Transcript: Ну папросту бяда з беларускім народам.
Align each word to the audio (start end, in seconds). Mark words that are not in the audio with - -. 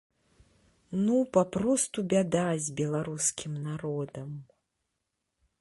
Ну 1.03 1.17
папросту 1.37 1.99
бяда 2.15 2.47
з 2.69 2.75
беларускім 2.81 3.53
народам. 3.69 4.29